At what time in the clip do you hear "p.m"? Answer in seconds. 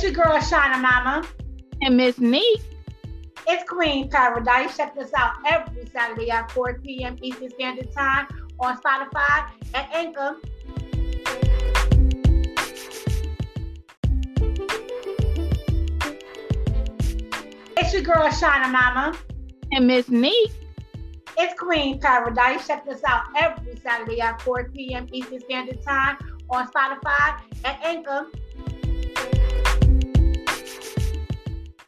6.84-7.16, 24.72-25.08